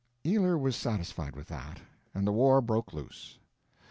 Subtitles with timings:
[0.25, 1.79] Ealer was satisfied with that,
[2.15, 3.37] and the war broke loose.